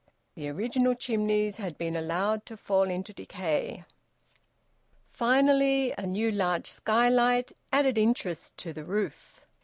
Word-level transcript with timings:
The 0.33 0.49
original 0.49 0.95
chimneys 0.95 1.57
had 1.57 1.77
been 1.77 1.95
allowed 1.95 2.47
to 2.47 2.57
fall 2.57 2.89
into 2.89 3.13
decay. 3.13 3.83
Finally, 5.13 5.93
a 5.95 6.07
new 6.07 6.31
large 6.31 6.71
skylight 6.71 7.51
added 7.71 7.99
interest 7.99 8.57
to 8.57 8.73
the 8.73 8.83
roof. 8.83 9.41